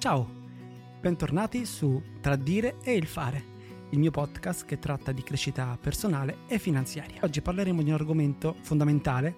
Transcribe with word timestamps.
Ciao, 0.00 0.26
bentornati 0.98 1.66
su 1.66 2.02
Tra 2.22 2.34
dire 2.34 2.78
e 2.82 2.94
il 2.94 3.04
fare, 3.04 3.44
il 3.90 3.98
mio 3.98 4.10
podcast 4.10 4.64
che 4.64 4.78
tratta 4.78 5.12
di 5.12 5.22
crescita 5.22 5.76
personale 5.78 6.38
e 6.46 6.58
finanziaria. 6.58 7.20
Oggi 7.22 7.42
parleremo 7.42 7.82
di 7.82 7.90
un 7.90 7.96
argomento 7.96 8.56
fondamentale 8.62 9.36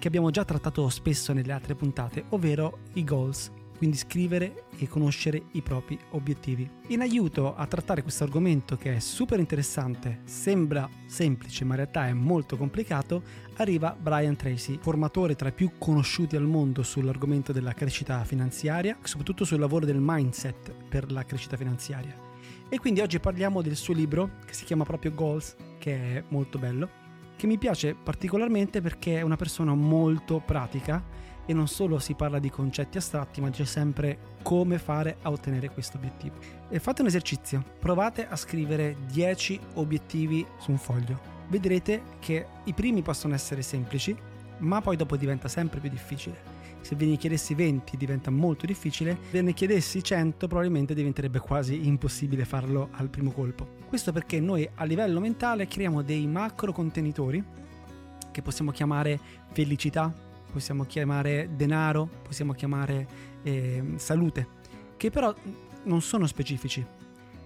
che 0.00 0.08
abbiamo 0.08 0.30
già 0.30 0.44
trattato 0.44 0.88
spesso 0.88 1.32
nelle 1.32 1.52
altre 1.52 1.76
puntate, 1.76 2.24
ovvero 2.30 2.78
i 2.94 3.04
goals 3.04 3.52
quindi 3.80 3.96
scrivere 3.96 4.64
e 4.76 4.88
conoscere 4.88 5.44
i 5.52 5.62
propri 5.62 5.98
obiettivi. 6.10 6.68
In 6.88 7.00
aiuto 7.00 7.56
a 7.56 7.64
trattare 7.64 8.02
questo 8.02 8.24
argomento 8.24 8.76
che 8.76 8.96
è 8.96 8.98
super 8.98 9.38
interessante, 9.38 10.20
sembra 10.24 10.86
semplice 11.06 11.64
ma 11.64 11.70
in 11.70 11.76
realtà 11.80 12.06
è 12.06 12.12
molto 12.12 12.58
complicato, 12.58 13.22
arriva 13.56 13.96
Brian 13.98 14.36
Tracy, 14.36 14.78
formatore 14.82 15.34
tra 15.34 15.48
i 15.48 15.54
più 15.54 15.78
conosciuti 15.78 16.36
al 16.36 16.42
mondo 16.42 16.82
sull'argomento 16.82 17.52
della 17.52 17.72
crescita 17.72 18.22
finanziaria, 18.24 18.98
soprattutto 19.02 19.46
sul 19.46 19.58
lavoro 19.58 19.86
del 19.86 19.96
mindset 19.98 20.74
per 20.86 21.10
la 21.10 21.24
crescita 21.24 21.56
finanziaria. 21.56 22.14
E 22.68 22.78
quindi 22.78 23.00
oggi 23.00 23.18
parliamo 23.18 23.62
del 23.62 23.76
suo 23.76 23.94
libro 23.94 24.32
che 24.44 24.52
si 24.52 24.66
chiama 24.66 24.84
proprio 24.84 25.14
Goals, 25.14 25.56
che 25.78 26.16
è 26.18 26.24
molto 26.28 26.58
bello, 26.58 26.90
che 27.34 27.46
mi 27.46 27.56
piace 27.56 27.94
particolarmente 27.94 28.82
perché 28.82 29.16
è 29.16 29.22
una 29.22 29.36
persona 29.36 29.74
molto 29.74 30.42
pratica 30.44 31.02
e 31.50 31.52
non 31.52 31.66
solo 31.66 31.98
si 31.98 32.14
parla 32.14 32.38
di 32.38 32.48
concetti 32.48 32.96
astratti, 32.96 33.40
ma 33.40 33.50
c'è 33.50 33.64
sempre 33.64 34.36
come 34.40 34.78
fare 34.78 35.16
a 35.22 35.32
ottenere 35.32 35.68
questo 35.68 35.96
obiettivo. 35.96 36.36
E 36.68 36.78
fate 36.78 37.00
un 37.02 37.08
esercizio, 37.08 37.64
provate 37.80 38.28
a 38.28 38.36
scrivere 38.36 38.94
10 39.10 39.58
obiettivi 39.74 40.46
su 40.60 40.70
un 40.70 40.78
foglio. 40.78 41.18
Vedrete 41.48 42.02
che 42.20 42.46
i 42.62 42.72
primi 42.72 43.02
possono 43.02 43.34
essere 43.34 43.62
semplici, 43.62 44.16
ma 44.58 44.80
poi 44.80 44.94
dopo 44.94 45.16
diventa 45.16 45.48
sempre 45.48 45.80
più 45.80 45.90
difficile. 45.90 46.40
Se 46.82 46.94
ve 46.94 47.06
ne 47.06 47.16
chiedessi 47.16 47.54
20 47.54 47.96
diventa 47.96 48.30
molto 48.30 48.64
difficile, 48.64 49.18
ve 49.32 49.42
ne 49.42 49.52
chiedessi 49.52 50.04
100 50.04 50.46
probabilmente 50.46 50.94
diventerebbe 50.94 51.40
quasi 51.40 51.84
impossibile 51.84 52.44
farlo 52.44 52.90
al 52.92 53.08
primo 53.08 53.32
colpo. 53.32 53.66
Questo 53.88 54.12
perché 54.12 54.38
noi 54.38 54.70
a 54.72 54.84
livello 54.84 55.18
mentale 55.18 55.66
creiamo 55.66 56.02
dei 56.02 56.28
macro 56.28 56.70
contenitori 56.70 57.42
che 58.30 58.40
possiamo 58.40 58.70
chiamare 58.70 59.18
felicità, 59.50 60.28
possiamo 60.50 60.84
chiamare 60.84 61.50
denaro, 61.54 62.08
possiamo 62.22 62.52
chiamare 62.52 63.06
eh, 63.42 63.94
salute, 63.96 64.46
che 64.96 65.10
però 65.10 65.34
non 65.84 66.02
sono 66.02 66.26
specifici. 66.26 66.84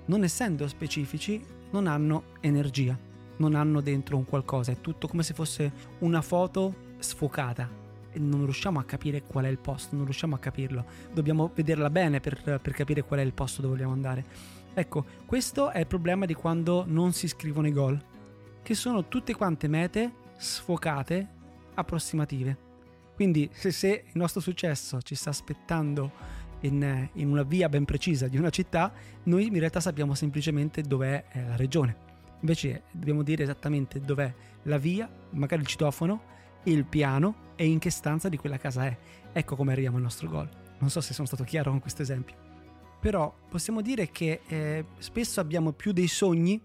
Non 0.07 0.23
essendo 0.25 0.67
specifici, 0.69 1.43
non 1.71 1.87
hanno 1.87 2.25
energia, 2.41 2.99
non 3.37 3.55
hanno 3.55 3.81
dentro 3.81 4.17
un 4.17 4.25
qualcosa, 4.25 4.73
è 4.73 4.81
tutto 4.81 5.09
come 5.09 5.23
se 5.23 5.35
fosse 5.35 5.73
una 6.01 6.23
foto 6.23 6.93
sfocata 6.99 7.83
e 8.11 8.19
non 8.19 8.45
riusciamo 8.45 8.79
a 8.79 8.85
capire 8.85 9.23
qual 9.23 9.45
è 9.45 9.49
il 9.49 9.59
posto, 9.59 9.97
non 9.97 10.05
riusciamo 10.05 10.37
a 10.37 10.39
capirlo. 10.39 10.85
Dobbiamo 11.13 11.51
vederla 11.53 11.91
bene 11.91 12.21
per, 12.21 12.41
per 12.43 12.73
capire 12.73 13.03
qual 13.03 13.21
è 13.21 13.23
il 13.23 13.33
posto 13.33 13.61
dove 13.61 13.75
vogliamo 13.75 13.93
andare. 13.93 14.25
Ecco, 14.73 15.05
questo 15.27 15.71
è 15.71 15.81
il 15.81 15.87
problema 15.87 16.25
di 16.25 16.35
quando 16.35 16.85
non 16.87 17.13
si 17.13 17.27
scrivono 17.27 17.67
i 17.67 17.73
goal, 17.73 18.01
che 18.63 18.75
sono 18.75 19.09
tutte 19.09 19.35
quante 19.35 19.69
mete 19.69 20.13
sfocate, 20.37 21.29
approssimative. 21.75 22.73
Quindi 23.15 23.49
se, 23.53 23.71
se, 23.71 24.05
il 24.07 24.13
nostro 24.15 24.41
successo 24.41 25.01
ci 25.03 25.15
sta 25.15 25.31
aspettando 25.31 26.11
in, 26.61 27.09
in, 27.13 27.29
una 27.29 27.43
via 27.43 27.69
ben 27.69 27.85
precisa 27.85 28.27
di 28.27 28.37
una 28.37 28.51
città, 28.51 28.93
noi 29.25 29.47
in 29.47 29.59
realtà 29.59 29.81
sappiamo 29.81 30.15
semplicemente 30.15 30.83
dov'è 30.83 31.25
eh, 31.31 31.47
la 31.47 31.57
regione. 31.57 32.13
Invece 32.41 32.83
dobbiamo 32.93 33.23
dire 33.23 33.43
esattamente 33.43 34.01
dov'è 34.01 34.33
la 34.65 34.79
via, 34.79 35.11
magari 35.31 35.63
il 35.63 35.69
citofono, 35.69 36.33
il 36.65 36.85
piano 36.85 37.53
e 37.57 37.67
in 37.67 37.79
che 37.79 37.91
stanza 37.91 38.29
di 38.29 38.37
quella 38.37 38.59
casa 38.59 38.87
è. 38.87 38.97
Ecco 39.33 39.57
come 39.57 39.73
arriviamo 39.73 39.97
al 39.97 40.03
nostro 40.03 40.29
goal. 40.29 40.49
Non 40.79 40.91
so 40.91 41.01
se 41.01 41.15
sono 41.15 41.27
stato 41.27 41.45
chiaro 41.45 41.71
con 41.71 41.81
questo 41.81 42.03
esempio. 42.03 42.37
Però 43.01 43.35
possiamo 43.49 43.81
dire 43.81 44.11
che 44.11 44.41
eh, 44.47 44.85
spesso 44.99 45.41
abbiamo 45.41 45.73
più 45.73 45.93
dei 45.93 46.09
sogni 46.09 46.61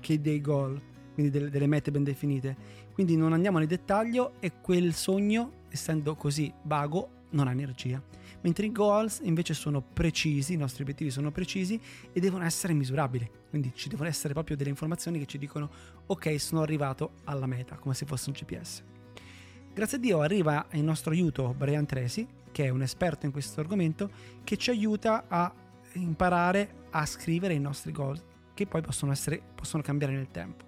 che 0.00 0.20
dei 0.20 0.40
goal, 0.40 0.80
quindi 1.14 1.30
delle, 1.30 1.50
delle 1.50 1.66
mete 1.66 1.90
ben 1.90 2.04
definite. 2.04 2.56
Quindi 2.92 3.16
non 3.16 3.32
andiamo 3.32 3.58
nel 3.58 3.66
dettaglio 3.66 4.34
e 4.40 4.60
quel 4.60 4.92
sogno 4.92 5.62
essendo 5.74 6.14
così 6.14 6.52
vago, 6.62 7.22
non 7.30 7.48
ha 7.48 7.50
energia. 7.50 8.00
Mentre 8.42 8.66
i 8.66 8.72
goals 8.72 9.20
invece 9.22 9.54
sono 9.54 9.82
precisi, 9.82 10.52
i 10.52 10.56
nostri 10.56 10.82
obiettivi 10.82 11.10
sono 11.10 11.32
precisi 11.32 11.80
e 12.12 12.20
devono 12.20 12.44
essere 12.44 12.72
misurabili. 12.72 13.28
Quindi 13.50 13.72
ci 13.74 13.88
devono 13.88 14.08
essere 14.08 14.32
proprio 14.32 14.56
delle 14.56 14.70
informazioni 14.70 15.18
che 15.18 15.26
ci 15.26 15.38
dicono 15.38 15.70
ok, 16.06 16.40
sono 16.40 16.62
arrivato 16.62 17.14
alla 17.24 17.46
meta, 17.46 17.76
come 17.76 17.94
se 17.94 18.06
fosse 18.06 18.30
un 18.30 18.36
GPS. 18.36 18.82
Grazie 19.74 19.96
a 19.96 20.00
Dio 20.00 20.20
arriva 20.20 20.66
in 20.72 20.84
nostro 20.84 21.10
aiuto 21.10 21.52
Brian 21.56 21.86
Tracy, 21.86 22.26
che 22.52 22.66
è 22.66 22.68
un 22.68 22.82
esperto 22.82 23.26
in 23.26 23.32
questo 23.32 23.60
argomento, 23.60 24.08
che 24.44 24.56
ci 24.56 24.70
aiuta 24.70 25.24
a 25.26 25.52
imparare 25.94 26.82
a 26.90 27.04
scrivere 27.04 27.54
i 27.54 27.58
nostri 27.60 27.90
goals, 27.90 28.22
che 28.54 28.66
poi 28.66 28.80
possono, 28.80 29.10
essere, 29.10 29.42
possono 29.54 29.82
cambiare 29.82 30.12
nel 30.12 30.30
tempo. 30.30 30.64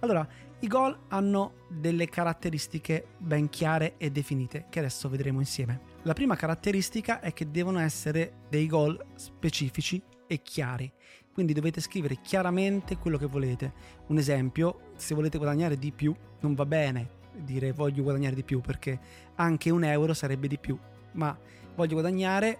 Allora, 0.00 0.28
i 0.60 0.68
goal 0.68 0.98
hanno 1.08 1.52
delle 1.68 2.08
caratteristiche 2.08 3.08
ben 3.18 3.50
chiare 3.50 3.94
e 3.98 4.10
definite 4.10 4.66
che 4.70 4.78
adesso 4.78 5.08
vedremo 5.08 5.40
insieme. 5.40 5.80
La 6.02 6.14
prima 6.14 6.34
caratteristica 6.34 7.20
è 7.20 7.32
che 7.34 7.50
devono 7.50 7.78
essere 7.78 8.44
dei 8.48 8.66
goal 8.66 8.98
specifici 9.16 10.02
e 10.26 10.40
chiari, 10.42 10.90
quindi 11.32 11.52
dovete 11.52 11.80
scrivere 11.82 12.20
chiaramente 12.22 12.96
quello 12.96 13.18
che 13.18 13.26
volete. 13.26 13.72
Un 14.06 14.16
esempio, 14.16 14.92
se 14.96 15.14
volete 15.14 15.36
guadagnare 15.36 15.76
di 15.76 15.92
più, 15.92 16.14
non 16.40 16.54
va 16.54 16.64
bene 16.64 17.24
dire 17.36 17.72
voglio 17.72 18.02
guadagnare 18.02 18.34
di 18.34 18.44
più 18.44 18.62
perché 18.62 18.98
anche 19.34 19.68
un 19.68 19.84
euro 19.84 20.14
sarebbe 20.14 20.48
di 20.48 20.58
più, 20.58 20.78
ma 21.12 21.38
voglio 21.74 21.92
guadagnare 21.92 22.58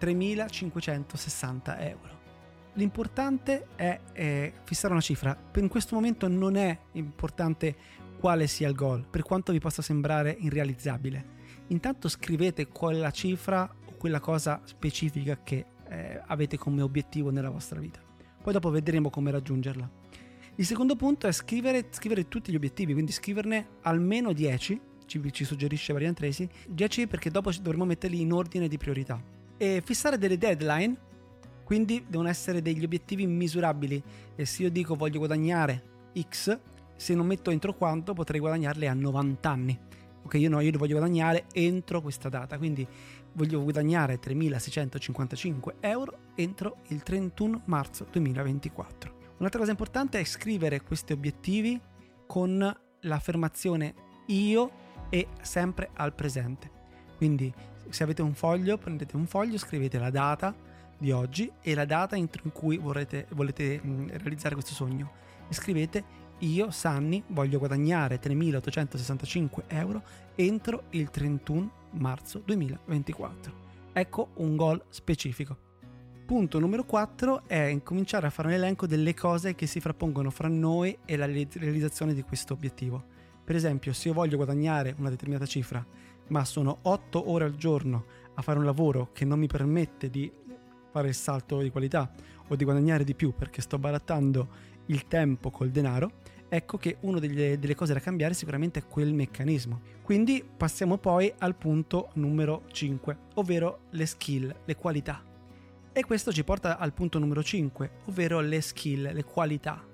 3.560 0.00 1.76
euro 1.80 2.23
L'importante 2.74 3.66
è, 3.76 4.00
è 4.12 4.52
fissare 4.64 4.92
una 4.92 5.02
cifra. 5.02 5.36
In 5.56 5.68
questo 5.68 5.94
momento 5.94 6.26
non 6.28 6.56
è 6.56 6.76
importante 6.92 7.76
quale 8.18 8.46
sia 8.46 8.68
il 8.68 8.74
goal, 8.74 9.06
per 9.08 9.22
quanto 9.22 9.52
vi 9.52 9.60
possa 9.60 9.82
sembrare 9.82 10.36
irrealizzabile. 10.40 11.32
Intanto 11.68 12.08
scrivete 12.08 12.66
quella 12.68 13.10
cifra 13.10 13.70
o 13.86 13.94
quella 13.96 14.18
cosa 14.18 14.60
specifica 14.64 15.38
che 15.42 15.66
eh, 15.88 16.20
avete 16.26 16.56
come 16.56 16.82
obiettivo 16.82 17.30
nella 17.30 17.50
vostra 17.50 17.78
vita. 17.78 18.00
Poi 18.42 18.52
dopo 18.52 18.70
vedremo 18.70 19.08
come 19.08 19.30
raggiungerla. 19.30 19.90
Il 20.56 20.66
secondo 20.66 20.96
punto 20.96 21.26
è 21.26 21.32
scrivere, 21.32 21.86
scrivere 21.90 22.28
tutti 22.28 22.50
gli 22.50 22.56
obiettivi, 22.56 22.92
quindi 22.92 23.12
scriverne 23.12 23.68
almeno 23.82 24.32
10, 24.32 24.80
ci, 25.06 25.32
ci 25.32 25.44
suggerisce 25.44 25.92
Variant 25.92 26.16
Tracy, 26.16 26.48
10 26.68 27.06
perché 27.06 27.30
dopo 27.30 27.50
dovremo 27.60 27.84
metterli 27.84 28.20
in 28.20 28.32
ordine 28.32 28.68
di 28.68 28.78
priorità. 28.78 29.22
E 29.56 29.82
fissare 29.84 30.18
delle 30.18 30.38
deadline 30.38 30.96
quindi 31.64 32.04
devono 32.06 32.28
essere 32.28 32.62
degli 32.62 32.84
obiettivi 32.84 33.26
misurabili 33.26 34.02
e 34.36 34.44
se 34.44 34.62
io 34.62 34.70
dico 34.70 34.94
voglio 34.94 35.18
guadagnare 35.18 36.10
X, 36.18 36.58
se 36.94 37.14
non 37.14 37.26
metto 37.26 37.50
entro 37.50 37.74
quanto 37.74 38.12
potrei 38.12 38.38
guadagnarle 38.38 38.86
a 38.86 38.94
90 38.94 39.50
anni. 39.50 39.78
Ok, 40.24 40.34
io 40.34 40.48
no, 40.48 40.60
io 40.60 40.70
voglio 40.78 40.96
guadagnare 40.96 41.46
entro 41.52 42.00
questa 42.00 42.28
data, 42.28 42.56
quindi 42.56 42.86
voglio 43.32 43.62
guadagnare 43.62 44.18
3.655 44.20 45.74
euro 45.80 46.18
entro 46.34 46.78
il 46.88 47.02
31 47.02 47.62
marzo 47.66 48.06
2024. 48.10 49.22
Un'altra 49.38 49.58
cosa 49.58 49.72
importante 49.72 50.20
è 50.20 50.24
scrivere 50.24 50.82
questi 50.82 51.12
obiettivi 51.12 51.80
con 52.26 52.74
l'affermazione 53.00 53.94
io 54.26 54.70
e 55.10 55.28
sempre 55.42 55.90
al 55.94 56.14
presente. 56.14 56.70
Quindi 57.16 57.52
se 57.88 58.02
avete 58.02 58.22
un 58.22 58.34
foglio, 58.34 58.78
prendete 58.78 59.16
un 59.16 59.26
foglio, 59.26 59.58
scrivete 59.58 59.98
la 59.98 60.10
data, 60.10 60.54
di 61.04 61.12
oggi 61.12 61.52
e 61.60 61.74
la 61.74 61.84
data 61.84 62.16
in 62.16 62.28
cui 62.52 62.78
vorrete, 62.78 63.26
volete 63.30 63.80
mm, 63.84 64.08
realizzare 64.08 64.54
questo 64.54 64.72
sogno. 64.72 65.12
E 65.48 65.52
scrivete 65.52 66.22
io, 66.38 66.70
Sanni, 66.70 67.22
voglio 67.28 67.58
guadagnare 67.58 68.18
3.865 68.18 69.64
euro 69.68 70.02
entro 70.34 70.84
il 70.90 71.10
31 71.10 71.70
marzo 71.90 72.40
2024. 72.44 73.62
Ecco 73.92 74.30
un 74.36 74.56
goal 74.56 74.82
specifico. 74.88 75.58
Punto 76.24 76.58
numero 76.58 76.84
4 76.84 77.42
è 77.46 77.64
incominciare 77.64 78.26
a 78.26 78.30
fare 78.30 78.48
un 78.48 78.54
elenco 78.54 78.86
delle 78.86 79.12
cose 79.12 79.54
che 79.54 79.66
si 79.66 79.80
frappongono 79.80 80.30
fra 80.30 80.48
noi 80.48 80.96
e 81.04 81.16
la 81.16 81.26
realizzazione 81.26 82.14
di 82.14 82.22
questo 82.22 82.54
obiettivo. 82.54 83.12
Per 83.44 83.54
esempio, 83.54 83.92
se 83.92 84.08
io 84.08 84.14
voglio 84.14 84.36
guadagnare 84.36 84.94
una 84.98 85.10
determinata 85.10 85.44
cifra, 85.44 85.84
ma 86.28 86.46
sono 86.46 86.78
8 86.80 87.30
ore 87.30 87.44
al 87.44 87.56
giorno 87.56 88.06
a 88.36 88.40
fare 88.40 88.58
un 88.58 88.64
lavoro 88.64 89.10
che 89.12 89.26
non 89.26 89.38
mi 89.38 89.46
permette 89.46 90.08
di 90.08 90.32
fare 90.94 91.08
il 91.08 91.14
salto 91.14 91.60
di 91.60 91.70
qualità 91.70 92.08
o 92.46 92.54
di 92.54 92.62
guadagnare 92.62 93.02
di 93.02 93.16
più 93.16 93.34
perché 93.34 93.60
sto 93.60 93.80
barattando 93.80 94.48
il 94.86 95.08
tempo 95.08 95.50
col 95.50 95.70
denaro, 95.70 96.20
ecco 96.48 96.76
che 96.76 96.98
una 97.00 97.18
delle, 97.18 97.58
delle 97.58 97.74
cose 97.74 97.94
da 97.94 97.98
cambiare 97.98 98.32
sicuramente 98.32 98.78
è 98.78 98.86
quel 98.86 99.12
meccanismo. 99.12 99.80
Quindi 100.02 100.44
passiamo 100.56 100.98
poi 100.98 101.34
al 101.38 101.56
punto 101.56 102.10
numero 102.14 102.62
5, 102.70 103.18
ovvero 103.34 103.86
le 103.90 104.06
skill, 104.06 104.54
le 104.64 104.76
qualità. 104.76 105.20
E 105.92 106.04
questo 106.04 106.32
ci 106.32 106.44
porta 106.44 106.78
al 106.78 106.92
punto 106.92 107.18
numero 107.18 107.42
5, 107.42 107.90
ovvero 108.04 108.38
le 108.38 108.60
skill, 108.60 109.12
le 109.12 109.24
qualità. 109.24 109.84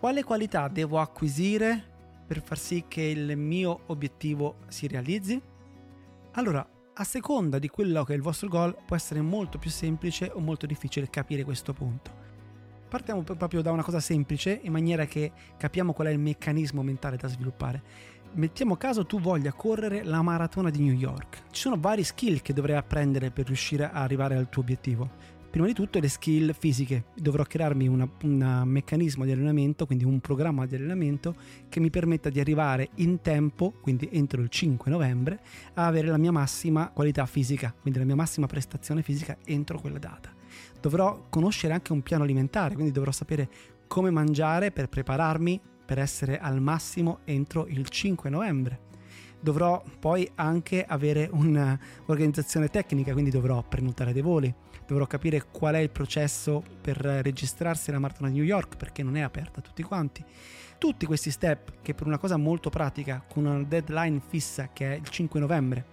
Quale 0.00 0.24
qualità 0.24 0.66
devo 0.66 0.98
acquisire 0.98 1.94
per 2.26 2.42
far 2.42 2.58
sì 2.58 2.84
che 2.88 3.02
il 3.02 3.36
mio 3.36 3.82
obiettivo 3.86 4.56
si 4.66 4.88
realizzi? 4.88 5.40
Allora, 6.32 6.68
a 6.98 7.04
seconda 7.04 7.58
di 7.58 7.68
quello 7.68 8.04
che 8.04 8.14
è 8.14 8.16
il 8.16 8.22
vostro 8.22 8.48
goal 8.48 8.74
può 8.86 8.96
essere 8.96 9.20
molto 9.20 9.58
più 9.58 9.68
semplice 9.68 10.30
o 10.32 10.40
molto 10.40 10.64
difficile 10.64 11.10
capire 11.10 11.44
questo 11.44 11.74
punto. 11.74 12.24
Partiamo 12.88 13.22
proprio 13.22 13.60
da 13.60 13.70
una 13.70 13.82
cosa 13.82 14.00
semplice 14.00 14.60
in 14.62 14.72
maniera 14.72 15.04
che 15.04 15.30
capiamo 15.58 15.92
qual 15.92 16.06
è 16.06 16.10
il 16.10 16.18
meccanismo 16.18 16.82
mentale 16.82 17.18
da 17.18 17.28
sviluppare. 17.28 18.14
Mettiamo 18.32 18.76
caso 18.76 19.04
tu 19.04 19.20
voglia 19.20 19.52
correre 19.52 20.04
la 20.04 20.22
maratona 20.22 20.70
di 20.70 20.82
New 20.82 20.94
York. 20.94 21.44
Ci 21.50 21.60
sono 21.60 21.76
vari 21.78 22.02
skill 22.02 22.40
che 22.40 22.54
dovrai 22.54 22.76
apprendere 22.76 23.30
per 23.30 23.46
riuscire 23.46 23.84
a 23.84 24.02
arrivare 24.02 24.36
al 24.36 24.48
tuo 24.48 24.62
obiettivo 24.62 25.10
prima 25.56 25.70
di 25.70 25.74
tutto 25.74 26.00
le 26.00 26.08
skill 26.08 26.52
fisiche. 26.52 27.04
Dovrò 27.14 27.42
crearmi 27.42 27.88
un 27.88 28.06
meccanismo 28.66 29.24
di 29.24 29.32
allenamento, 29.32 29.86
quindi 29.86 30.04
un 30.04 30.20
programma 30.20 30.66
di 30.66 30.74
allenamento 30.74 31.34
che 31.70 31.80
mi 31.80 31.88
permetta 31.88 32.28
di 32.28 32.40
arrivare 32.40 32.90
in 32.96 33.22
tempo, 33.22 33.72
quindi 33.80 34.06
entro 34.12 34.42
il 34.42 34.50
5 34.50 34.90
novembre, 34.90 35.40
a 35.72 35.86
avere 35.86 36.08
la 36.08 36.18
mia 36.18 36.30
massima 36.30 36.90
qualità 36.90 37.24
fisica, 37.24 37.74
quindi 37.80 37.98
la 37.98 38.04
mia 38.04 38.16
massima 38.16 38.46
prestazione 38.46 39.00
fisica 39.00 39.38
entro 39.46 39.80
quella 39.80 39.98
data. 39.98 40.30
Dovrò 40.78 41.24
conoscere 41.30 41.72
anche 41.72 41.94
un 41.94 42.02
piano 42.02 42.24
alimentare, 42.24 42.74
quindi 42.74 42.92
dovrò 42.92 43.10
sapere 43.10 43.48
come 43.86 44.10
mangiare 44.10 44.72
per 44.72 44.90
prepararmi 44.90 45.58
per 45.86 45.98
essere 45.98 46.38
al 46.38 46.60
massimo 46.60 47.20
entro 47.24 47.66
il 47.66 47.88
5 47.88 48.28
novembre 48.28 48.85
dovrò 49.46 49.80
poi 50.00 50.28
anche 50.34 50.84
avere 50.84 51.28
un'organizzazione 51.30 52.66
tecnica, 52.66 53.12
quindi 53.12 53.30
dovrò 53.30 53.62
prenotare 53.62 54.12
dei 54.12 54.20
voli, 54.20 54.52
dovrò 54.84 55.06
capire 55.06 55.44
qual 55.52 55.76
è 55.76 55.78
il 55.78 55.90
processo 55.90 56.64
per 56.80 56.96
registrarsi 56.96 57.90
alla 57.90 58.00
maratona 58.00 58.28
di 58.28 58.38
New 58.38 58.44
York 58.44 58.74
perché 58.74 59.04
non 59.04 59.16
è 59.16 59.20
aperta 59.20 59.60
a 59.60 59.62
tutti 59.62 59.84
quanti. 59.84 60.24
Tutti 60.78 61.06
questi 61.06 61.30
step 61.30 61.74
che 61.80 61.94
per 61.94 62.08
una 62.08 62.18
cosa 62.18 62.36
molto 62.36 62.70
pratica, 62.70 63.24
con 63.24 63.46
una 63.46 63.62
deadline 63.62 64.20
fissa 64.26 64.70
che 64.72 64.94
è 64.94 64.96
il 64.96 65.08
5 65.08 65.38
novembre, 65.38 65.84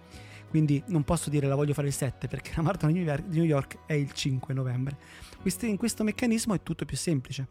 quindi 0.50 0.82
non 0.88 1.04
posso 1.04 1.30
dire 1.30 1.46
la 1.46 1.54
voglio 1.54 1.74
fare 1.74 1.86
il 1.86 1.94
7 1.94 2.26
perché 2.26 2.50
la 2.56 2.62
maratona 2.62 2.90
di 2.90 3.04
New 3.04 3.44
York 3.44 3.86
è 3.86 3.92
il 3.92 4.10
5 4.10 4.52
novembre. 4.52 4.96
In 5.60 5.76
questo 5.76 6.02
meccanismo 6.02 6.54
è 6.54 6.62
tutto 6.64 6.84
più 6.84 6.96
semplice, 6.96 7.50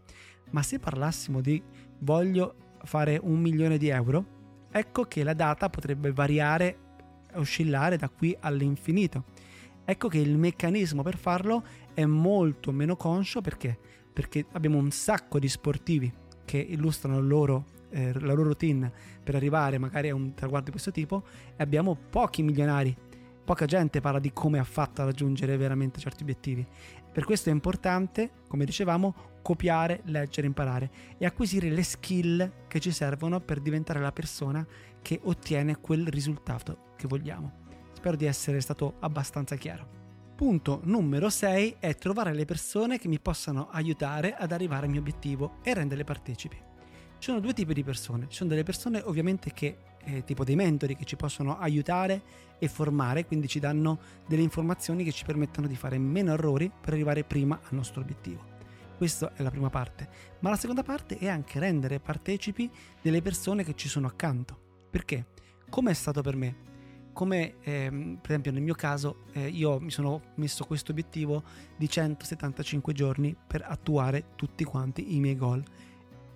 ma 0.51 0.61
se 0.63 0.79
parlassimo 0.79 1.39
di 1.39 1.63
voglio 1.99 2.55
fare 2.83 3.17
un 3.23 3.39
milione 3.39 3.77
di 3.77 3.87
euro, 3.87 4.32
ecco 4.73 5.03
che 5.03 5.23
la 5.23 5.33
data 5.33 5.69
potrebbe 5.69 6.11
variare, 6.11 6.77
oscillare 7.35 7.95
da 7.95 8.09
qui 8.09 8.35
all'infinito. 8.39 9.25
Ecco 9.85 10.07
che 10.07 10.17
il 10.17 10.37
meccanismo 10.37 11.03
per 11.03 11.17
farlo 11.17 11.63
è 11.93 12.05
molto 12.05 12.71
meno 12.71 12.95
conscio 12.95 13.41
perché? 13.41 13.77
Perché 14.11 14.45
abbiamo 14.53 14.77
un 14.77 14.89
sacco 14.91 15.37
di 15.37 15.47
sportivi 15.47 16.11
che 16.43 16.57
illustrano 16.57 17.21
loro, 17.21 17.65
eh, 17.89 18.13
la 18.13 18.27
loro 18.27 18.43
routine 18.43 18.91
per 19.23 19.35
arrivare 19.35 19.77
magari 19.77 20.09
a 20.09 20.15
un 20.15 20.33
traguardo 20.33 20.65
di 20.65 20.71
questo 20.71 20.91
tipo 20.91 21.23
e 21.55 21.61
abbiamo 21.61 21.95
pochi 22.09 22.41
milionari. 22.41 22.95
Poca 23.45 23.65
gente 23.65 23.99
parla 23.99 24.19
di 24.19 24.31
come 24.31 24.57
ha 24.57 24.63
fatto 24.63 25.01
a 25.01 25.05
raggiungere 25.05 25.55
veramente 25.57 25.99
certi 25.99 26.23
obiettivi. 26.23 26.65
Per 27.13 27.25
questo 27.25 27.49
è 27.49 27.51
importante, 27.51 28.31
come 28.47 28.65
dicevamo, 28.65 29.13
copiare, 29.43 30.01
leggere, 30.05 30.47
imparare 30.47 30.89
e 31.19 31.27
acquisire 31.27 31.69
le 31.69 31.83
skill 31.83 32.65
che 32.67 32.79
ci 32.79 32.91
servono 32.91 33.39
per 33.39 33.59
diventare 33.59 33.99
la 33.99 34.11
persona 34.11 34.65
che 34.99 35.19
ottiene 35.23 35.79
quel 35.79 36.07
risultato 36.07 36.93
che 36.97 37.07
vogliamo. 37.07 37.61
Spero 37.93 38.15
di 38.15 38.25
essere 38.25 38.59
stato 38.61 38.95
abbastanza 39.01 39.55
chiaro. 39.57 40.01
Punto 40.35 40.79
numero 40.85 41.29
6 41.29 41.75
è 41.79 41.93
trovare 41.95 42.33
le 42.33 42.45
persone 42.45 42.97
che 42.97 43.07
mi 43.07 43.19
possano 43.19 43.69
aiutare 43.69 44.33
ad 44.33 44.51
arrivare 44.51 44.85
al 44.85 44.91
mio 44.91 45.01
obiettivo 45.01 45.59
e 45.61 45.73
renderle 45.75 46.03
partecipi. 46.03 46.55
Ci 46.55 47.29
sono 47.29 47.39
due 47.39 47.53
tipi 47.53 47.75
di 47.75 47.83
persone, 47.83 48.25
ci 48.27 48.37
sono 48.37 48.49
delle 48.49 48.63
persone 48.63 48.99
ovviamente 49.05 49.51
che, 49.51 49.77
eh, 50.05 50.23
tipo 50.23 50.43
dei 50.43 50.55
mentori, 50.55 50.95
che 50.95 51.05
ci 51.05 51.15
possono 51.15 51.57
aiutare 51.57 52.21
e 52.59 52.67
formare, 52.67 53.25
quindi 53.25 53.47
ci 53.47 53.59
danno 53.59 53.99
delle 54.27 54.41
informazioni 54.41 55.03
che 55.03 55.11
ci 55.11 55.25
permettono 55.25 55.67
di 55.67 55.75
fare 55.75 55.97
meno 55.97 56.33
errori 56.33 56.71
per 56.81 56.93
arrivare 56.93 57.23
prima 57.23 57.59
al 57.61 57.75
nostro 57.75 58.01
obiettivo. 58.01 58.51
Questa 58.97 59.33
è 59.35 59.43
la 59.43 59.49
prima 59.49 59.69
parte. 59.69 60.07
Ma 60.39 60.49
la 60.49 60.55
seconda 60.55 60.83
parte 60.83 61.17
è 61.17 61.27
anche 61.27 61.59
rendere 61.59 61.99
partecipi 61.99 62.69
delle 63.01 63.21
persone 63.21 63.63
che 63.63 63.75
ci 63.75 63.89
sono 63.89 64.07
accanto. 64.07 64.57
Perché? 64.89 65.25
Come 65.69 65.91
è 65.91 65.93
stato 65.93 66.21
per 66.21 66.35
me? 66.35 66.71
Come 67.11 67.55
ehm, 67.61 68.19
per 68.21 68.31
esempio 68.31 68.51
nel 68.51 68.61
mio 68.61 68.73
caso 68.75 69.25
eh, 69.33 69.47
io 69.47 69.79
mi 69.79 69.91
sono 69.91 70.21
messo 70.35 70.65
questo 70.65 70.91
obiettivo 70.91 71.43
di 71.75 71.89
175 71.89 72.93
giorni 72.93 73.35
per 73.45 73.63
attuare 73.67 74.27
tutti 74.35 74.63
quanti 74.63 75.15
i 75.15 75.19
miei 75.19 75.35
goal. 75.35 75.63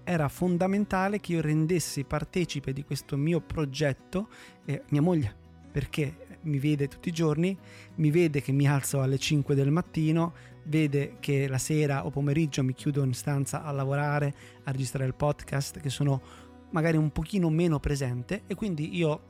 Era 0.09 0.29
fondamentale 0.29 1.19
che 1.19 1.33
io 1.33 1.41
rendessi 1.41 2.05
partecipe 2.05 2.71
di 2.71 2.85
questo 2.85 3.17
mio 3.17 3.41
progetto 3.41 4.29
eh, 4.63 4.83
mia 4.91 5.01
moglie, 5.01 5.35
perché 5.69 6.39
mi 6.43 6.59
vede 6.59 6.87
tutti 6.87 7.09
i 7.09 7.11
giorni, 7.11 7.57
mi 7.95 8.09
vede 8.09 8.41
che 8.41 8.53
mi 8.53 8.69
alzo 8.69 9.01
alle 9.01 9.17
5 9.17 9.53
del 9.53 9.69
mattino, 9.69 10.33
vede 10.63 11.17
che 11.19 11.49
la 11.49 11.57
sera 11.57 12.05
o 12.05 12.09
pomeriggio 12.09 12.63
mi 12.63 12.73
chiudo 12.73 13.03
in 13.03 13.13
stanza 13.13 13.65
a 13.65 13.71
lavorare, 13.71 14.33
a 14.63 14.71
registrare 14.71 15.07
il 15.07 15.13
podcast, 15.13 15.81
che 15.81 15.89
sono 15.89 16.21
magari 16.69 16.95
un 16.95 17.11
pochino 17.11 17.49
meno 17.49 17.81
presente. 17.81 18.43
E 18.47 18.55
quindi 18.55 18.95
io 18.95 19.23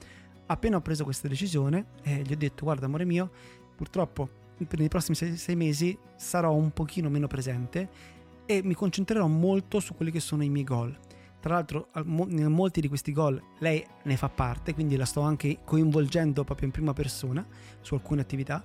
appena 0.46 0.78
ho 0.78 0.82
preso 0.82 1.04
questa 1.06 1.28
decisione 1.28 1.86
eh, 2.04 2.22
gli 2.22 2.34
ho 2.34 2.38
detto 2.38 2.66
guarda 2.66 2.86
amore 2.86 3.04
mio, 3.04 3.32
purtroppo 3.76 4.30
per 4.68 4.80
i 4.80 4.88
prossimi 4.90 5.16
sei, 5.16 5.38
sei 5.38 5.56
mesi 5.56 5.98
sarò 6.16 6.54
un 6.54 6.70
pochino 6.70 7.10
meno 7.10 7.26
presente 7.26 8.16
e 8.48 8.64
mi 8.64 8.74
concentrerò 8.74 9.28
molto 9.28 9.80
su 9.80 9.94
quelli 9.94 10.12
che 10.12 10.20
sono 10.20 10.44
i 10.44 10.50
miei 10.50 10.64
goal 10.64 10.98
tra 11.40 11.56
l'altro, 11.56 11.90
in 11.96 12.52
molti 12.52 12.82
di 12.82 12.88
questi 12.88 13.12
gol 13.12 13.42
lei 13.60 13.86
ne 14.04 14.18
fa 14.18 14.28
parte, 14.28 14.74
quindi 14.74 14.98
la 14.98 15.06
sto 15.06 15.22
anche 15.22 15.60
coinvolgendo 15.64 16.44
proprio 16.44 16.68
in 16.68 16.74
prima 16.74 16.94
persona 16.94 17.46
su 17.80 17.94
alcune 17.94 18.22
attività. 18.22 18.64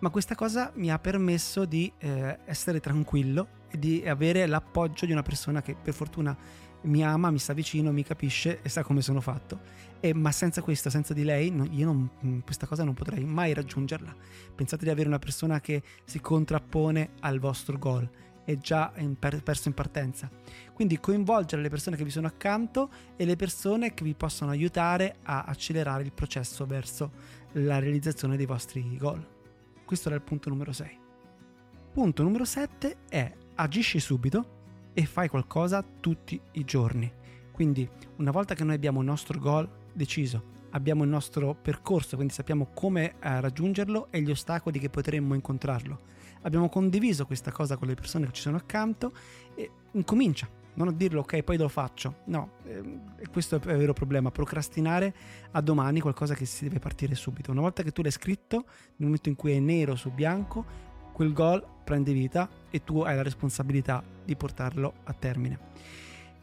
Ma 0.00 0.10
questa 0.10 0.34
cosa 0.34 0.70
mi 0.74 0.90
ha 0.90 0.98
permesso 0.98 1.64
di 1.64 1.90
eh, 1.98 2.38
essere 2.44 2.80
tranquillo 2.80 3.48
e 3.70 3.78
di 3.78 4.06
avere 4.06 4.46
l'appoggio 4.46 5.06
di 5.06 5.12
una 5.12 5.22
persona 5.22 5.62
che 5.62 5.74
per 5.74 5.94
fortuna 5.94 6.36
mi 6.82 7.02
ama, 7.02 7.30
mi 7.30 7.38
sta 7.38 7.52
vicino, 7.52 7.90
mi 7.92 8.04
capisce 8.04 8.60
e 8.62 8.68
sa 8.68 8.82
come 8.82 9.00
sono 9.00 9.20
fatto. 9.20 9.60
E, 9.98 10.12
ma 10.12 10.30
senza 10.30 10.60
questo, 10.60 10.90
senza 10.90 11.14
di 11.14 11.24
lei, 11.24 11.52
io 11.72 11.86
non, 11.86 12.08
mm, 12.24 12.38
questa 12.40 12.66
cosa 12.66 12.84
non 12.84 12.94
potrei 12.94 13.24
mai 13.24 13.54
raggiungerla. 13.54 14.14
Pensate 14.54 14.84
di 14.84 14.90
avere 14.90 15.08
una 15.08 15.18
persona 15.18 15.60
che 15.60 15.82
si 16.04 16.20
contrappone 16.20 17.10
al 17.20 17.38
vostro 17.38 17.78
goal 17.78 18.08
è 18.48 18.56
già 18.56 18.92
in 18.96 19.18
per, 19.18 19.42
perso 19.42 19.68
in 19.68 19.74
partenza. 19.74 20.30
Quindi 20.72 20.98
coinvolgere 20.98 21.60
le 21.60 21.68
persone 21.68 21.96
che 21.96 22.04
vi 22.04 22.08
sono 22.08 22.28
accanto 22.28 22.90
e 23.14 23.26
le 23.26 23.36
persone 23.36 23.92
che 23.92 24.04
vi 24.04 24.14
possono 24.14 24.50
aiutare 24.50 25.16
a 25.24 25.42
accelerare 25.42 26.02
il 26.02 26.12
processo 26.12 26.64
verso 26.64 27.12
la 27.52 27.78
realizzazione 27.78 28.38
dei 28.38 28.46
vostri 28.46 28.96
goal. 28.96 29.22
Questo 29.84 30.08
era 30.08 30.16
il 30.16 30.22
punto 30.22 30.48
numero 30.48 30.72
6. 30.72 30.98
Punto 31.92 32.22
numero 32.22 32.46
7 32.46 32.96
è 33.10 33.30
agisci 33.56 34.00
subito 34.00 34.56
e 34.94 35.04
fai 35.04 35.28
qualcosa 35.28 35.84
tutti 36.00 36.40
i 36.52 36.64
giorni. 36.64 37.12
Quindi 37.52 37.86
una 38.16 38.30
volta 38.30 38.54
che 38.54 38.64
noi 38.64 38.76
abbiamo 38.76 39.00
il 39.00 39.06
nostro 39.06 39.38
goal 39.38 39.68
deciso, 39.92 40.56
abbiamo 40.70 41.04
il 41.04 41.10
nostro 41.10 41.54
percorso, 41.54 42.16
quindi 42.16 42.34
sappiamo 42.34 42.68
come 42.74 43.14
eh, 43.20 43.40
raggiungerlo 43.40 44.08
e 44.10 44.20
gli 44.20 44.30
ostacoli 44.30 44.78
che 44.78 44.90
potremmo 44.90 45.34
incontrarlo 45.34 46.16
abbiamo 46.42 46.68
condiviso 46.68 47.26
questa 47.26 47.50
cosa 47.50 47.76
con 47.76 47.88
le 47.88 47.94
persone 47.94 48.26
che 48.26 48.32
ci 48.32 48.42
sono 48.42 48.56
accanto 48.56 49.12
e 49.54 49.70
incomincia. 49.92 50.48
Non 50.74 50.88
a 50.88 50.92
dirlo 50.92 51.20
ok, 51.20 51.42
poi 51.42 51.56
lo 51.56 51.68
faccio. 51.68 52.18
No, 52.26 52.52
eh, 52.64 53.00
questo 53.32 53.56
è 53.56 53.70
il 53.72 53.78
vero 53.78 53.92
problema. 53.92 54.30
Procrastinare 54.30 55.12
a 55.50 55.60
domani 55.60 55.98
qualcosa 55.98 56.34
che 56.34 56.44
si 56.44 56.64
deve 56.64 56.78
partire 56.78 57.16
subito. 57.16 57.50
Una 57.50 57.62
volta 57.62 57.82
che 57.82 57.90
tu 57.90 58.00
l'hai 58.00 58.12
scritto, 58.12 58.64
nel 58.96 59.08
momento 59.08 59.28
in 59.28 59.34
cui 59.34 59.52
è 59.52 59.58
nero 59.58 59.96
su 59.96 60.12
bianco, 60.12 60.86
quel 61.12 61.32
goal 61.32 61.64
prende 61.82 62.12
vita 62.12 62.48
e 62.70 62.84
tu 62.84 63.00
hai 63.00 63.16
la 63.16 63.22
responsabilità 63.22 64.04
di 64.24 64.36
portarlo 64.36 64.94
a 65.04 65.12
termine. 65.14 65.58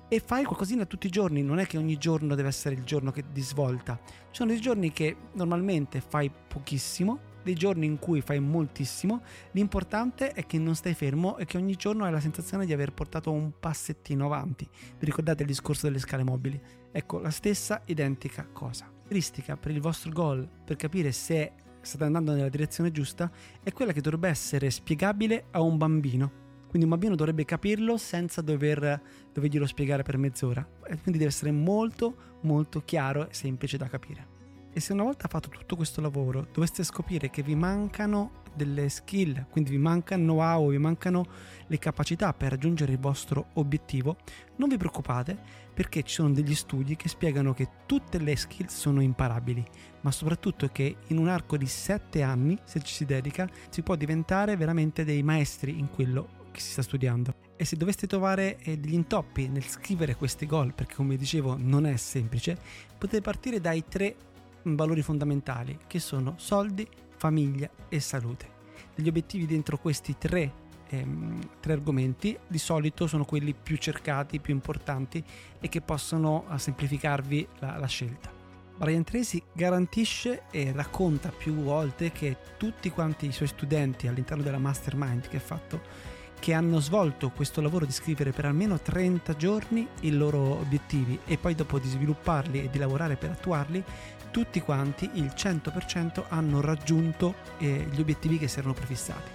E 0.07 0.19
fai 0.19 0.43
qualcosina 0.43 0.85
tutti 0.85 1.07
i 1.07 1.09
giorni, 1.09 1.41
non 1.41 1.59
è 1.59 1.65
che 1.65 1.77
ogni 1.77 1.97
giorno 1.97 2.35
deve 2.35 2.49
essere 2.49 2.75
il 2.75 2.83
giorno 2.83 3.11
che 3.11 3.23
di 3.31 3.41
svolta. 3.41 3.99
Ci 4.05 4.13
sono 4.31 4.51
dei 4.51 4.61
giorni 4.61 4.91
che 4.91 5.15
normalmente 5.33 6.01
fai 6.01 6.29
pochissimo 6.47 7.33
dei 7.43 7.53
giorni 7.53 7.85
in 7.85 7.99
cui 7.99 8.21
fai 8.21 8.39
moltissimo, 8.39 9.21
l'importante 9.51 10.31
è 10.31 10.47
che 10.47 10.57
non 10.57 10.73
stai 10.73 10.95
fermo 10.95 11.37
e 11.37 11.45
che 11.45 11.57
ogni 11.57 11.75
giorno 11.75 12.03
hai 12.03 12.11
la 12.11 12.19
sensazione 12.19 12.65
di 12.65 12.73
aver 12.73 12.91
portato 12.91 13.31
un 13.31 13.51
passettino 13.59 14.25
avanti. 14.25 14.67
Vi 14.97 15.05
ricordate 15.05 15.43
il 15.43 15.49
discorso 15.49 15.85
delle 15.85 15.99
scale 15.99 16.23
mobili? 16.23 16.59
Ecco, 16.91 17.19
la 17.19 17.29
stessa 17.29 17.83
identica 17.85 18.47
cosa. 18.51 18.85
Caratteristica 19.05 19.55
per 19.55 19.69
il 19.69 19.81
vostro 19.81 20.11
goal, 20.11 20.49
per 20.65 20.75
capire 20.77 21.11
se 21.11 21.51
state 21.81 22.03
andando 22.03 22.33
nella 22.33 22.49
direzione 22.49 22.91
giusta, 22.91 23.31
è 23.61 23.71
quella 23.71 23.91
che 23.91 24.01
dovrebbe 24.01 24.29
essere 24.29 24.71
spiegabile 24.71 25.45
a 25.51 25.61
un 25.61 25.77
bambino. 25.77 26.44
Quindi 26.75 26.91
un 26.91 26.99
bambino 26.99 27.15
dovrebbe 27.15 27.45
capirlo 27.45 27.95
senza 27.95 28.41
dover, 28.41 29.01
doverglielo 29.31 29.65
spiegare 29.65 30.03
per 30.03 30.17
mezz'ora. 30.17 30.67
Quindi 30.81 31.19
deve 31.19 31.27
essere 31.27 31.49
molto 31.53 32.33
molto 32.41 32.81
chiaro 32.83 33.29
e 33.29 33.33
semplice 33.33 33.77
da 33.77 33.87
capire. 33.87 34.27
E 34.73 34.81
se 34.81 34.91
una 34.91 35.03
volta 35.03 35.29
fatto 35.29 35.47
tutto 35.47 35.77
questo 35.77 36.01
lavoro 36.01 36.45
doveste 36.51 36.83
scoprire 36.83 37.29
che 37.29 37.43
vi 37.43 37.55
mancano 37.55 38.43
delle 38.53 38.89
skill, 38.89 39.45
quindi 39.49 39.69
vi 39.69 39.77
manca 39.77 40.17
know-how, 40.17 40.69
vi 40.69 40.77
mancano 40.77 41.25
le 41.65 41.79
capacità 41.79 42.33
per 42.33 42.49
raggiungere 42.49 42.91
il 42.91 42.99
vostro 42.99 43.51
obiettivo, 43.53 44.17
non 44.57 44.67
vi 44.67 44.75
preoccupate 44.75 45.37
perché 45.73 46.03
ci 46.03 46.15
sono 46.15 46.31
degli 46.31 46.55
studi 46.55 46.97
che 46.97 47.07
spiegano 47.07 47.53
che 47.53 47.69
tutte 47.85 48.17
le 48.17 48.35
skill 48.35 48.67
sono 48.67 48.99
imparabili, 48.99 49.65
ma 50.01 50.11
soprattutto 50.11 50.67
che 50.67 50.97
in 51.07 51.19
un 51.19 51.29
arco 51.29 51.55
di 51.55 51.67
7 51.67 52.21
anni, 52.21 52.59
se 52.65 52.81
ci 52.81 52.93
si 52.93 53.05
dedica, 53.05 53.49
si 53.69 53.81
può 53.81 53.95
diventare 53.95 54.57
veramente 54.57 55.05
dei 55.05 55.23
maestri 55.23 55.79
in 55.79 55.89
quello 55.89 56.43
che 56.55 56.61
si 56.61 56.71
sta 56.71 56.81
studiando. 56.81 57.35
E 57.55 57.65
se 57.65 57.75
doveste 57.75 58.07
trovare 58.07 58.57
eh, 58.59 58.77
degli 58.77 58.93
intoppi 58.93 59.47
nel 59.47 59.65
scrivere 59.65 60.15
questi 60.15 60.45
goal, 60.45 60.73
perché 60.73 60.95
come 60.95 61.17
dicevo 61.17 61.55
non 61.59 61.85
è 61.85 61.95
semplice, 61.97 62.57
potete 62.97 63.21
partire 63.21 63.61
dai 63.61 63.83
tre 63.87 64.15
valori 64.63 65.01
fondamentali 65.01 65.77
che 65.85 65.99
sono 65.99 66.35
soldi, 66.37 66.87
famiglia 67.17 67.69
e 67.87 67.99
salute. 67.99 68.53
Gli 68.95 69.07
obiettivi 69.07 69.45
dentro 69.45 69.77
questi 69.77 70.17
tre, 70.17 70.51
ehm, 70.89 71.39
tre 71.59 71.73
argomenti 71.73 72.37
di 72.47 72.57
solito 72.57 73.07
sono 73.07 73.25
quelli 73.25 73.53
più 73.53 73.77
cercati, 73.77 74.39
più 74.39 74.53
importanti 74.53 75.23
e 75.59 75.69
che 75.69 75.81
possono 75.81 76.45
eh, 76.49 76.57
semplificarvi 76.57 77.47
la, 77.59 77.77
la 77.77 77.87
scelta. 77.87 78.31
Brian 78.77 79.05
Tracy 79.05 79.41
garantisce 79.53 80.43
e 80.51 80.73
racconta 80.73 81.29
più 81.29 81.53
volte 81.55 82.11
che 82.11 82.35
tutti 82.57 82.89
quanti 82.89 83.27
i 83.27 83.31
suoi 83.31 83.47
studenti 83.47 84.07
all'interno 84.07 84.43
della 84.43 84.57
mastermind 84.57 85.29
che 85.29 85.37
ha 85.37 85.41
fatto 85.41 86.14
che 86.39 86.53
hanno 86.53 86.79
svolto 86.79 87.31
questo 87.31 87.61
lavoro 87.61 87.85
di 87.85 87.91
scrivere 87.91 88.31
per 88.31 88.45
almeno 88.45 88.79
30 88.79 89.35
giorni 89.35 89.87
i 90.01 90.11
loro 90.11 90.59
obiettivi 90.59 91.19
e 91.25 91.37
poi 91.37 91.55
dopo 91.55 91.79
di 91.79 91.87
svilupparli 91.87 92.63
e 92.63 92.69
di 92.69 92.77
lavorare 92.77 93.15
per 93.15 93.31
attuarli, 93.31 93.83
tutti 94.31 94.59
quanti, 94.61 95.09
il 95.13 95.31
100%, 95.35 96.25
hanno 96.29 96.61
raggiunto 96.61 97.35
eh, 97.57 97.87
gli 97.89 97.99
obiettivi 97.99 98.37
che 98.37 98.47
si 98.47 98.59
erano 98.59 98.73
prefissati. 98.73 99.31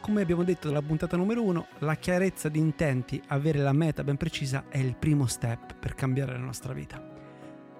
Come 0.00 0.20
abbiamo 0.20 0.44
detto 0.44 0.68
dalla 0.68 0.82
puntata 0.82 1.16
numero 1.16 1.42
1, 1.42 1.66
la 1.78 1.94
chiarezza 1.94 2.48
di 2.48 2.58
intenti, 2.58 3.22
avere 3.28 3.60
la 3.60 3.72
meta 3.72 4.04
ben 4.04 4.16
precisa 4.16 4.64
è 4.68 4.78
il 4.78 4.96
primo 4.96 5.26
step 5.26 5.76
per 5.76 5.94
cambiare 5.94 6.32
la 6.32 6.44
nostra 6.44 6.74
vita. 6.74 7.02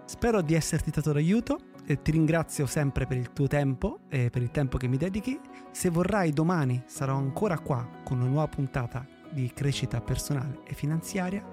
Spero 0.07 0.41
di 0.41 0.55
esserti 0.55 0.91
stato 0.91 1.13
d'aiuto 1.13 1.59
ti 1.85 2.11
ringrazio 2.11 2.67
sempre 2.67 3.07
per 3.07 3.17
il 3.17 3.33
tuo 3.33 3.47
tempo 3.47 4.01
e 4.09 4.31
per 4.31 4.43
il 4.43 4.51
tempo 4.51 4.77
che 4.79 4.89
mi 4.89 4.97
dedichi. 4.97 5.39
Se 5.71 5.91
vorrai 5.91 6.33
domani 6.33 6.83
sarò 6.87 7.17
ancora 7.17 7.59
qua 7.59 7.87
con 8.05 8.21
una 8.21 8.29
nuova 8.29 8.49
puntata 8.49 9.07
di 9.31 9.51
crescita 9.53 10.01
personale 10.01 10.61
e 10.65 10.75
finanziaria. 10.75 11.45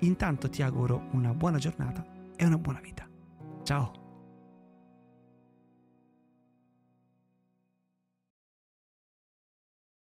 Intanto 0.00 0.48
ti 0.50 0.62
auguro 0.62 1.08
una 1.12 1.32
buona 1.32 1.58
giornata 1.58 2.04
e 2.36 2.44
una 2.44 2.58
buona 2.58 2.80
vita. 2.80 3.08
Ciao! 3.62 3.97